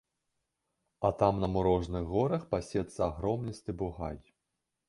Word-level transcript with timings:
А 1.09 1.11
там 1.19 1.35
на 1.43 1.49
мурожных 1.55 2.09
горах 2.15 2.49
пасецца 2.57 2.99
агромністы 3.11 3.71
бугай. 3.83 4.17